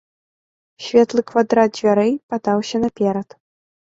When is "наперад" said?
2.87-3.29